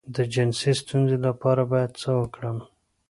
[0.15, 2.57] د جنسي ستونزې لپاره باید څه وکړم؟